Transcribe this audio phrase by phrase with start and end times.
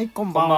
[0.00, 0.56] はい、こんばんは。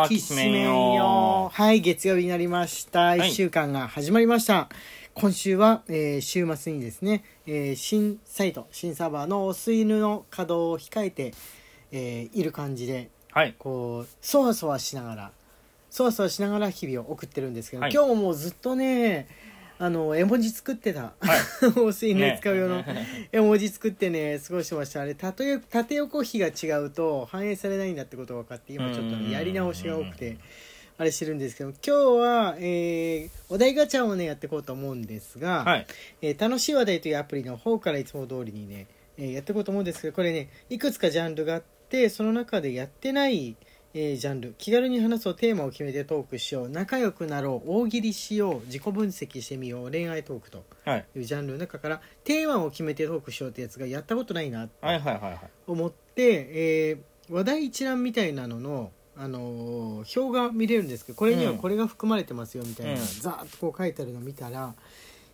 [0.00, 1.50] はきしめんよ。
[1.52, 3.14] はい、月曜日になりました。
[3.14, 4.68] 一、い週間が始まりました。
[5.14, 11.32] 今週は、えー週末にですね、えー新サイト、新サーバーのお吸い犬の稼働を控えて、
[11.92, 13.54] えーいる感じで、はい。
[13.56, 15.30] こう、そわそわしながら、
[15.88, 19.28] そわそわしながら日々を送ってるんですけど、はい今日ももうずっとね、
[19.82, 21.12] あの、絵文字作ってた。
[21.18, 21.40] はい。
[21.76, 22.84] おね使う用の。
[23.32, 30.36] 絵文字作ってね過ごしてましたあれ縦よ縦横比が違うと反映されないんだってことが分かって今ちょっとねやり直しが多くて
[30.98, 31.90] あれしてるんですけど今日
[32.22, 35.86] は、えーお題ガチャをねやっていこうと思うんですが、はい。
[36.20, 38.86] えー楽しい話題というアプリの方からいつも通りにね、
[39.18, 43.56] えーやっていこうと思うんですけどこれねいくつかジャンルがあってその中でやってない、
[43.94, 44.54] えージャンル。
[44.56, 46.68] 気軽に話そうテーマを決めてトークしよう。
[46.68, 47.70] 仲良くなろう。
[47.82, 48.60] 大喜利しよう。
[48.66, 49.90] 自己分析してみよう。
[49.90, 51.06] 恋愛トークとはい。
[51.16, 55.40] いうジャンルの中からテーマを決めてトークしようってやつがやったことないなとはいはいはいはい。
[55.66, 56.98] 思って、えー
[57.30, 61.58] 話題一覧みたいなのの、あのー表が見れるんですけどこれにはうん。
[61.58, 62.98] これが含まれてますよみたいな、うん。
[62.98, 64.74] ザーッとこう書いてあるのを見たら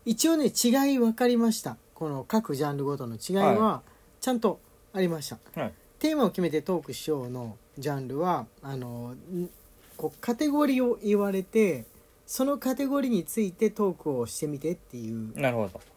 [0.04, 1.77] 一応ね違い分かりました。
[1.94, 3.82] この各ジャンルごとの違いは
[4.20, 4.60] ちゃんと
[4.92, 5.72] ありました、はい。
[5.98, 9.50] テーマを決めてトークしようのジャンルはあのん
[9.96, 11.84] こうカテゴリーを言われて
[12.26, 15.32] そのカテゴリーについてトークをしてみてっていう。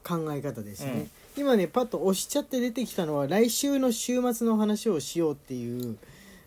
[0.03, 5.97] 考え方ですね、うん今ねパッと押しちゃって出てきたのは来週の週末の話をしようっていう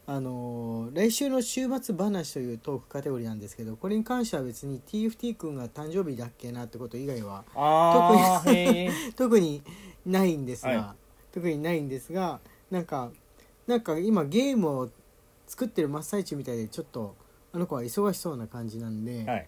[0.07, 8.93] あのー来週の週末話というトークカテゴリーなんですけどこれに関しては別に TFT 君が誕生日だっけなってこと以外はあー、へー。
[9.17, 9.63] 特に
[10.05, 10.95] ないんですが、は
[11.33, 13.11] 特にないんですがなんか
[13.67, 14.91] なんか今ゲームを
[15.47, 17.17] 作ってる真っ最中みたいでちょっと
[17.53, 19.47] あの子は忙しそうな感じなんで、はい。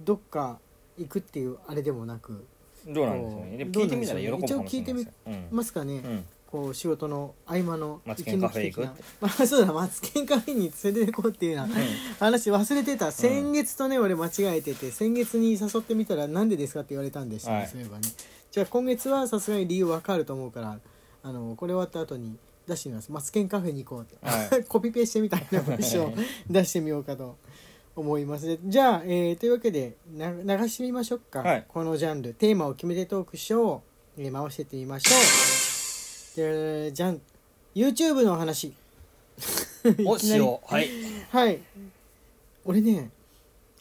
[0.00, 0.58] どっか
[0.98, 2.44] 行くっていうあれでもなく
[2.86, 3.56] どうなんでしょうね。
[3.58, 5.12] でも聞いてみたら喜ぶかもしれないですよ。
[5.26, 5.48] うん。
[5.50, 6.24] ますかね、うん。
[6.54, 8.80] こう仕事の合間のマツケンカフェ行く
[9.20, 11.74] まあ そうだマツケンカフェに連れて行こうっていうような
[12.20, 18.08] 話忘れてた先月とね、俺間違えてて先月に誘ってみたらなんでですかって言われたんでしたね、はいそういえばね
[18.52, 20.78] じゃあ今月はさすがに理由わかると思うから
[21.24, 23.12] あのこれ終わった後に出してみます。
[23.12, 26.14] マツケンカフェに行こうって、は コピペしてみたいな文章を
[26.48, 27.36] 出してみようかと
[27.96, 28.46] 思います。
[28.46, 31.64] ねじゃあ、えーというわけでな流してみましょうか、はい。
[31.68, 32.34] このジャンル。
[32.34, 33.82] テーマを決めてトークしよ
[34.16, 35.10] う、えー回してってみましょ
[36.34, 36.36] う。
[36.36, 37.20] でじゃん。
[37.74, 38.74] YouTube の話。
[40.06, 40.42] お、 いきなり。
[40.42, 40.58] 塩。
[40.62, 40.88] はい。
[41.30, 41.60] はい。
[42.64, 43.10] 俺ね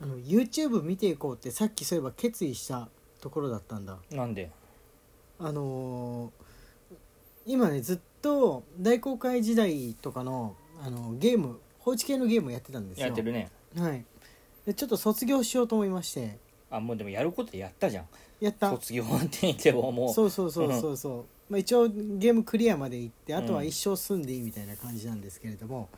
[0.01, 2.89] あの YouTube 見ていこうってさっきそういえば決意した
[3.21, 3.97] ところだったんだ。
[4.11, 4.51] なんで？
[5.39, 6.43] あのー
[7.45, 8.01] 今ねずっと
[8.79, 13.07] 大公開時代とかのあのゲーム放置系のゲームをやってたんですよ。
[13.07, 13.49] やってるね。
[13.77, 14.05] はい。
[14.65, 16.37] でちょっと卒業しようと思いまして。
[16.69, 18.05] あ、もうでもやることやったじゃん。
[18.39, 18.69] やった。
[18.69, 20.13] 卒業って言ってももう。
[20.13, 25.89] そうそうそうそうそう、まあ、一応ゲームクリアまで行ってあとは一生住んでいいみたいな感じなんですけれども、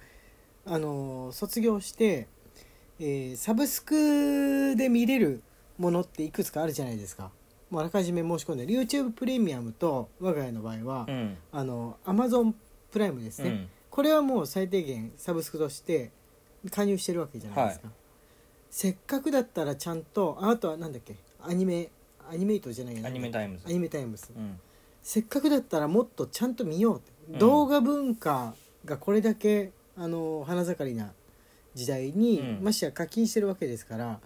[0.66, 2.28] あのー卒業して、
[3.00, 5.42] えーサブスクで見れる
[5.78, 7.32] ものっていくつかあるじゃないですか
[7.76, 11.38] もうあらかじめ申し込んでる YouTube プレミアムと我が家の場合は、うん。
[11.52, 12.54] あの Amazon
[12.90, 13.70] プライムですね、うん。
[13.90, 16.12] これはもう最低限サブスクとして
[16.72, 17.90] 加入してるわけじゃないですか、
[18.70, 21.90] せっかくだったらちゃんとああとはなんだっけアニメ
[22.30, 23.68] アニメイトじゃないやアニメタイムズ。
[23.68, 23.70] ア。
[23.70, 24.28] ニメタイムズ。
[24.34, 24.58] うん。
[25.04, 27.02] せっかくだったらもっとちゃんと見よ
[27.36, 28.56] う動画文化
[28.86, 31.12] がこれだけあの花盛りな
[31.74, 32.64] 時代に、うん。
[32.64, 34.22] ましてや課金してるわけですから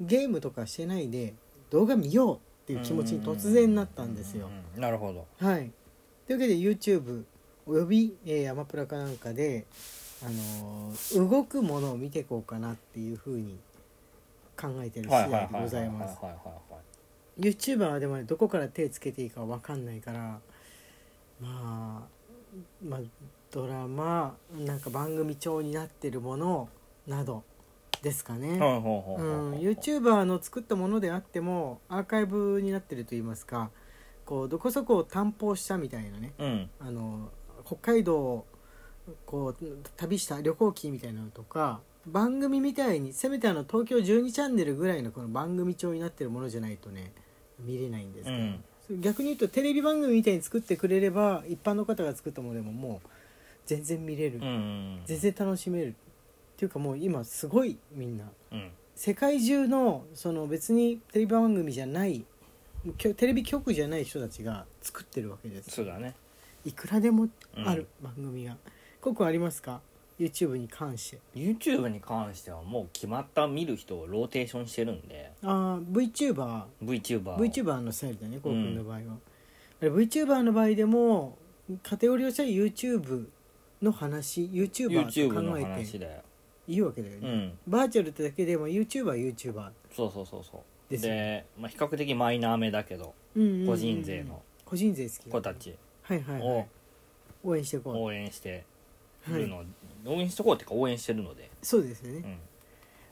[0.00, 1.34] ゲームとかしてないで
[1.68, 4.48] 動画見ようっていう気持ちに突然なったんですよ。
[4.76, 4.80] うん。
[4.80, 5.26] なるほど。
[5.38, 5.70] はい、
[6.26, 7.24] というわけで YouTube
[7.66, 9.66] および、えーアマプラかなんかで、
[10.22, 13.58] あのー動くものを見ていこうかなっていうふうに
[14.58, 16.18] 考えてる次第でございます。
[17.38, 20.40] YouTuber はでもねどこから手つけていいか分かんないから
[21.40, 22.02] まあ
[22.82, 23.00] まあ
[23.50, 26.68] ドラマなんか番組調になってるもの
[27.06, 27.42] など
[28.04, 28.58] ですかね。
[28.58, 33.70] ほうん、YouTuber の作ったものであってもアーカイブになってると言いますか
[34.26, 36.70] こうどこそこを担保したみたいなねうん。
[36.78, 37.30] あの
[37.64, 38.46] 北海道を
[39.24, 47.12] こう旅した旅行記みたいなのとか番組みたいにせめてあの東京12チャンネルぐらいのこの番組調になってるものじゃないとね
[47.58, 48.38] 見れないんですけど、う
[48.98, 49.00] ん。
[49.00, 53.08] 逆に言うとテレビ番組みたいに作ってくれれば一般の方が作ったものでももう
[53.64, 55.00] 全然見れる、うん。
[55.06, 55.94] 全然楽しめる
[56.54, 58.24] っていうかもう今すごいみんな。
[58.52, 58.70] うん。
[58.94, 62.24] 世界中のその別にテレビ番組じゃない
[62.98, 65.70] テレビ局じゃない人たちが作ってるわけです。
[65.70, 66.14] そうだね。
[66.64, 67.76] いくらでもあうん。
[67.76, 68.56] る番組が、
[69.00, 69.80] ココありますか
[70.18, 71.18] ？YouTube に関して。
[71.34, 75.32] YouTube に関してはもう決まった見る人をローテーションしてるんで。
[75.42, 79.02] ああ VTuber VTuber のスタイルだねコウ君の場合は、
[79.80, 81.36] あれ VTuber の場合でも
[81.82, 83.26] カテゴリーをしたら YouTube
[83.82, 86.22] の話 YouTuber と YouTube の考えて
[86.66, 87.58] いいわけだよね、うん。
[87.66, 90.60] バーチャルってだけでも YouTuber は YouTuber そうそうそうそう。
[90.90, 94.42] ですでまあ、比較的マイナーめだけどうんうんうん個人税の。
[94.64, 95.74] 個人税好き子たち。
[96.02, 96.64] はいはい、はをい、
[97.44, 97.96] 応援していこう。
[97.96, 98.64] 応援して
[99.22, 99.42] はい。
[99.42, 99.64] るの、
[100.06, 102.38] 応援しとこうっていうか応援してるので、そうですよね、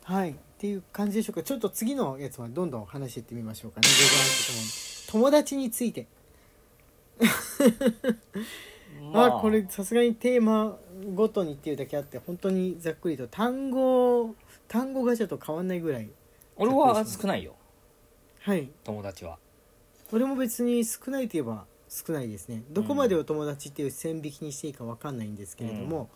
[0.08, 0.30] うん、はい。
[0.30, 1.42] っていう感じでしょうか。
[1.42, 3.88] ちょっと次のやつはどんどん話していってみましょうかね。
[5.08, 6.06] 友達について。
[9.14, 10.78] あ これさすがにテーマ
[11.14, 14.34] ごとにっていうだけあって本当にざっくりと単語
[14.68, 16.08] 単語ガチャと変わんないぐらい。
[16.56, 17.54] 俺は少ないよ。
[18.40, 18.70] はい。
[18.84, 19.38] 友達は。
[20.12, 22.62] 俺も別に少ないといえば少ないですね。
[22.70, 26.08] どこまでを友達っていう線引きにしていいか分かんないんですけれども、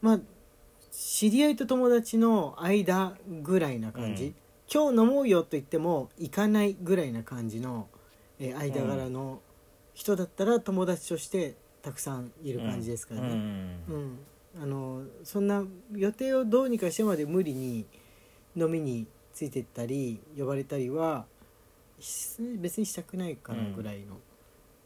[0.00, 0.20] まあ
[0.90, 4.34] 知り合いと友達の間ぐらいな感じ、うん。
[4.72, 7.88] 今日飲もうよと言っても行かないぐらいな感じの、
[8.38, 9.40] えー間柄の
[9.92, 13.80] 人だったら友達としてたくさんいる感じですからね、うん。
[13.88, 14.18] うん、
[14.62, 17.86] あのそんな予定をどうにかしてまで無理に
[18.56, 21.24] 飲みについてったり呼ばれたりは
[21.98, 24.16] し別にしたくないかなぐらいの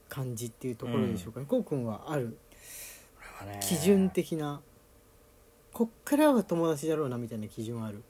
[0.08, 2.36] 感じっていうところでしょうかね、こうくんはある。
[3.60, 4.60] 基準的な。
[5.72, 8.02] こっからは友達だろうなみたいな基準はある。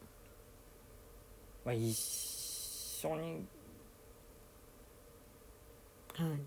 [1.65, 3.47] まあ、一緒に
[6.15, 6.41] はい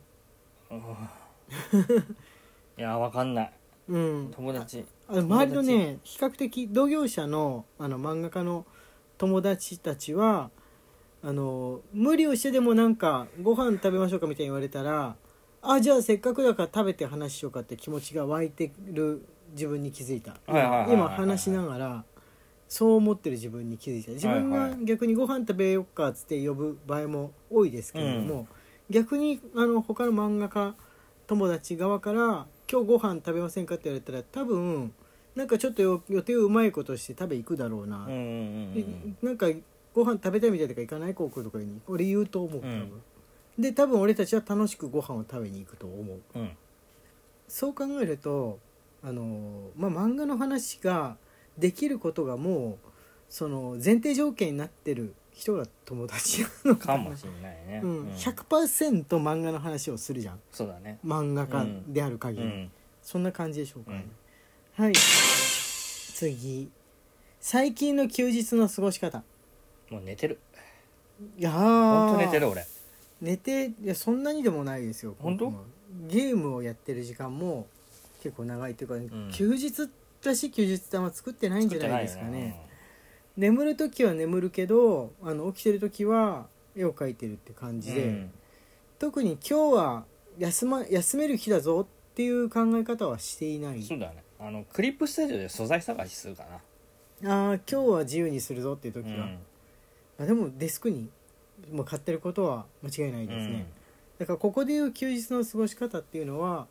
[2.77, 3.53] いやわかんない。
[3.89, 4.31] うん。
[4.35, 4.85] 友達。
[5.07, 8.65] あの周りのね比較的同業者のあの漫画家の
[9.17, 10.49] 友達たちは
[11.23, 15.15] あの無理をしてでもなんかご飯食べましょうかみたいに言われたら
[15.61, 20.31] あじゃあせっかくだから食べて話しようかって気持ちが湧いてる自分に気づいた。
[20.31, 22.03] はいはいはいはい今話しながら
[22.67, 24.11] そう思ってる自分に気づいた。
[24.11, 24.85] 自分がはいはい。
[24.85, 28.47] 逆にご飯食べようかっつって呼ぶ場合も多いですけれども、
[28.89, 30.75] 逆にあの他の漫画家
[31.27, 34.93] 友達側から「今日ご飯食べませんか?」って言われたら多分
[35.35, 38.85] なんかちょっとよ予定をうまいことして食べ行くだろうな、うんうんうんで
[39.21, 39.47] なんか
[39.93, 41.81] ご飯食べたいみたいとか行かない高校とかに。
[41.87, 43.61] 俺言うと思う多分、うん。
[43.61, 46.21] で多分俺たちは楽しくご飯を食べに行くと思う。
[46.35, 46.49] うんうん。
[47.47, 48.59] そう考えると
[49.01, 51.17] あのまあ漫画の話が
[51.57, 52.89] できることがもう
[53.29, 57.03] その前提条件になってる人が友達なのかな。
[57.03, 57.81] かもしれないね。
[57.83, 60.39] うん、100%漫画の話をするじゃん。
[60.51, 60.97] そうだね。
[61.05, 62.71] 漫画家であるう限り、ん。
[63.03, 64.05] そんな感じでしょうかね、
[64.73, 64.93] はい。
[64.93, 66.71] 次。
[67.39, 69.23] 最近の休日の過ごし方。
[69.91, 70.39] もう寝てる。
[71.37, 72.65] いやほーんと寝てる俺。
[73.21, 75.63] 寝ていやそんなにでもないですよ本当僕も。
[76.07, 77.67] ゲームをやってる時間も
[78.23, 79.31] 結構長いっていうか、ん。
[79.31, 79.87] 休日
[80.23, 82.59] だし休日ってあんま作ってないんじゃないですかね
[83.37, 88.31] 眠る時は眠るけどあの起きてる時は絵を描いてるって感じで、うん。
[88.99, 90.05] 特に今日は
[90.37, 93.81] 休,、ま、休める日だぞっていう考え方はしていない。
[93.83, 94.23] そうだね。
[94.39, 96.45] あのクリップスタジオで素材探しするか
[97.23, 97.29] な。
[97.31, 99.39] ああ今日は自由にするぞっていう時は、うん。
[100.19, 101.09] あでもデスクに
[101.71, 103.65] もう買ってることは間違いないですね、
[104.19, 106.67] だからここでいう休日の過ごし方っていうのは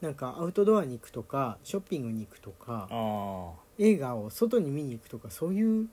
[0.00, 5.88] なんかアウトドアに行くとかショッピングに行くとかあ映画を外に見に行くとかそういう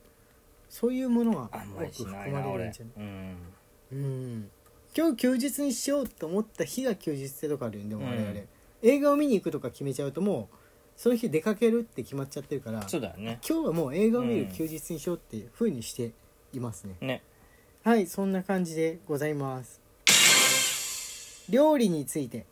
[0.73, 2.31] そういうものがああんまり含まれ
[2.63, 2.93] るんじゃない？
[2.97, 3.37] うん。
[3.91, 4.49] うん。
[4.97, 8.47] 今日休日にしようと思った日が休日ってとかあるよねでも我々、うん
[8.81, 10.55] 映画を見に行くとか決めちゃうともう
[10.97, 13.39] その日出かけるって決まっちゃってるからそうだよね。
[13.47, 16.11] 今日はもう映画を見るうん休日にしようっていうふうにして
[16.53, 17.21] いますね、ね。
[17.83, 19.79] はいそんな感じでございます。
[21.49, 22.45] 料理について。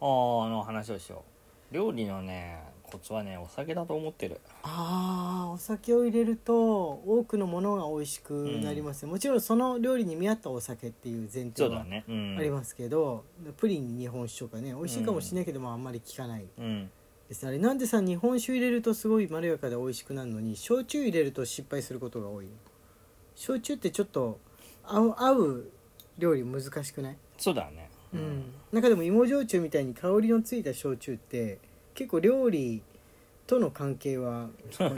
[0.00, 1.22] あーあの話をしよ
[1.70, 1.74] う。
[1.74, 2.60] 料理のね
[2.94, 4.40] コツはねお酒だと思ってる。
[4.62, 8.32] あーお酒を入れると多くのものが美味しく
[8.62, 12.04] なります、もちろんその料理に見合ったお酒っていう前提はそうだね。
[12.08, 12.36] うん。
[12.38, 13.24] ありますけど、
[13.56, 16.46] プリンに日本酒とかね美味しいかもしれないけども、あんまり効かない。
[16.56, 16.90] うん。
[17.28, 17.46] です。
[17.46, 22.46] あれなんでさ日本酒入れるとすごいまろやかで美味しくなるのに焼酎入れると失敗することが多い。
[22.46, 22.52] の
[23.34, 24.38] 焼酎ってちょっと
[24.84, 25.70] 合う合う
[26.18, 27.16] 料理難しくない？
[27.38, 27.90] そうだね。
[28.12, 31.58] うん、中でも芋焼酎みたいに香りのついた焼酎って
[31.94, 32.82] 結構料理
[33.46, 34.48] との関係は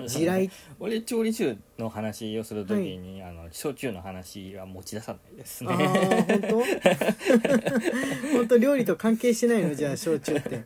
[0.07, 0.51] 地雷？
[0.79, 6.63] 俺調理中の話をするときに、あの焼酎の話は持ち出さないですああね本当？
[8.39, 9.75] 本当料理と関係してないの？
[9.75, 10.65] じゃあ焼酎って。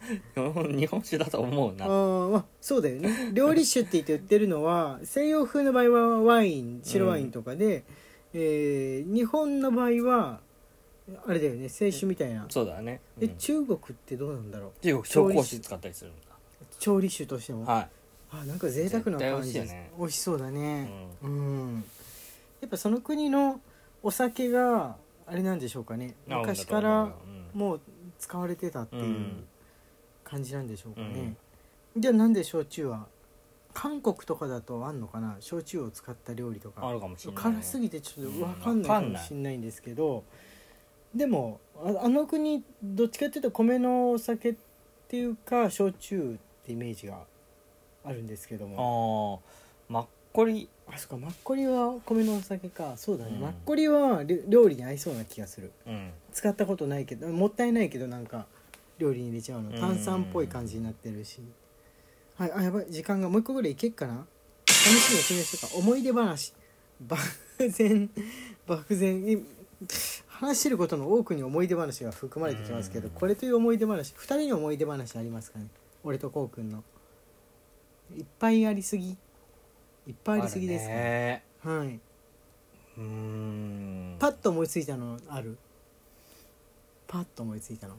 [0.76, 3.30] 日本酒だと思うあなーあそうだよね。
[3.32, 7.84] 料理酒って言って売ってるのは西洋風の場合はワイン白ワインとかで、
[8.34, 10.40] えー日本の場合は
[11.26, 13.24] あれだよね清酒みたいな、そうだね、うん。
[13.24, 14.70] え中国ってどうなんだろう？
[14.80, 16.14] 中国紹興酒使ったりするん
[16.78, 17.88] 調理酒としても、だは
[18.32, 19.90] あなんか贅沢な感じ絶対美味しいよね。
[19.98, 20.90] 美味しそうだい、ね。
[21.22, 21.84] うん、
[22.60, 23.60] やっぱその国の
[24.02, 26.14] お酒があれなんでしょうかね。
[26.28, 27.12] うん昔からうん。
[27.52, 27.80] もう
[28.18, 29.44] 使われてたっていううん。
[30.22, 31.34] 感じなんでしょうかね、
[31.96, 33.08] じゃあなんで焼酎は？
[33.74, 35.38] 韓国とかだとあんのかな？
[35.40, 36.86] 焼酎を使った料理とか。
[36.86, 40.22] あるかもしれない辛すぎてちょっと分かんうんないかもしれないんですけど、
[41.14, 44.54] でもああの国どっちかっていうと米のお酒っ
[45.08, 47.18] ていうか焼酎ってイメージが
[48.04, 49.42] あるんですけども。
[49.88, 50.68] あーマッコリ。
[50.86, 52.96] あそっかマッコリは米のお酒か。
[52.96, 53.40] そうだね、うん。
[53.40, 55.72] マッコリはり料理に合いそうな気がする。
[55.86, 56.10] うん。
[56.32, 58.46] 使ったことないけどもったいないけどなんか
[58.98, 59.70] 料理に入れちゃうの。
[59.70, 59.80] うん。
[59.80, 61.40] 炭酸っぽい感じになってるし、
[62.36, 62.86] はいあやばい。
[62.88, 64.14] 時間がもう一個ぐらいいけっかな。
[64.14, 64.26] 楽
[64.68, 66.54] しみを示すとか思い出話。
[67.00, 67.20] 漠
[67.70, 68.10] 然
[68.66, 69.42] 漠然い
[70.40, 73.14] 話してることの多くに思い出話が含まれてきますけどうん。
[73.14, 75.66] これという思い出話2人の思い出話ありますかね？
[76.02, 76.82] 俺とこうくんの。
[78.16, 79.10] いっぱいありすぎ？
[79.10, 81.42] いっぱいありすぎですね。
[81.62, 82.00] はい。
[82.98, 84.16] うーん。
[84.18, 85.58] パッと思いついたのある？
[87.06, 87.94] パッと思いついたの？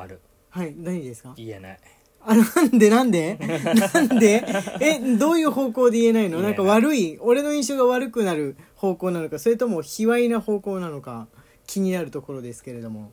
[0.00, 0.20] ある。
[0.50, 1.34] はい何ですか？
[1.36, 1.78] 言えない。
[2.26, 2.90] あなんで？
[2.90, 3.36] なんで？
[3.38, 4.44] なんで？
[4.80, 6.40] えどういう方向で言えないの？
[6.40, 11.28] なんか悪い俺の印象が悪くなる方向なのかそれとも卑猥な方向なのか
[11.66, 13.10] 気になるところですけれども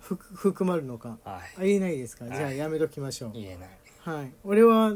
[0.00, 2.24] ふ含まるのかはあ言えないですか？
[2.26, 2.36] はい。
[2.36, 3.30] じゃあやめときましょう。
[3.36, 3.68] い言えない。
[4.02, 4.32] はい。
[4.44, 4.94] 俺は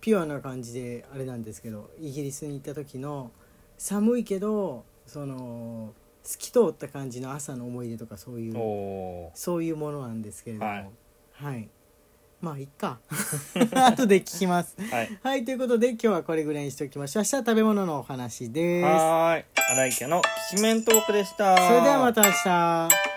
[0.00, 3.30] ピュアな感じであれなんですけどイギリスに行った時の
[3.78, 10.70] 寒いけどその透き通った感じの朝の思い出とかそういうおそういうものなんですけれども。
[10.70, 10.90] はい。
[11.32, 11.68] はい、
[12.44, 12.98] まあいっか。
[13.72, 14.76] 後で聞きます。
[14.78, 15.18] ーはい。
[15.22, 17.22] はいということで今日はこれぐらいにしておきましょう。
[17.22, 18.84] 明日は食べ物のお話です。
[18.84, 19.44] はーい。
[19.72, 20.20] 荒井家の
[20.50, 21.56] きしめんトークでした。
[21.56, 23.13] それではまた明日